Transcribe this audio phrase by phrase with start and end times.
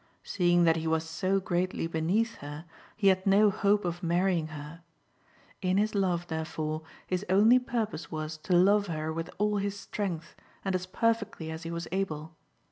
[0.23, 1.43] Seeing that he was so I4 THE HEPTAMERON.
[1.45, 2.65] greatly beneath her,
[2.95, 4.81] he had no hope of marrying her;
[5.61, 10.35] in his love, therefore, his only purpose was to love her with all his strength
[10.65, 12.33] and as perfectly as he was able.